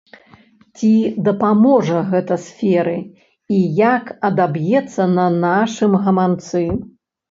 Ці 0.79 0.89
дапаможа 1.27 1.99
гэта 2.15 2.39
сферы 2.47 2.97
і 3.59 3.63
як 3.95 4.05
адаб'ецца 4.33 5.01
на 5.17 5.31
нашым 5.49 5.91
гаманцы? 6.07 6.69